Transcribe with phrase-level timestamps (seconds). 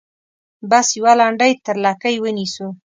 [0.69, 2.67] بس یوه لنډۍ تر لکۍ ونیسو.